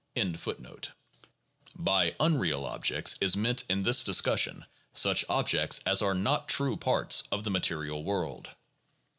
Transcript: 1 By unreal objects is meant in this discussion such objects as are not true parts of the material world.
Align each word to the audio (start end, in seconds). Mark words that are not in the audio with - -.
1 0.15 0.35
By 1.75 2.15
unreal 2.19 2.65
objects 2.65 3.15
is 3.21 3.37
meant 3.37 3.65
in 3.69 3.83
this 3.83 4.03
discussion 4.03 4.65
such 4.95 5.23
objects 5.29 5.79
as 5.85 6.01
are 6.01 6.15
not 6.15 6.49
true 6.49 6.75
parts 6.75 7.21
of 7.31 7.43
the 7.43 7.51
material 7.51 8.03
world. 8.03 8.49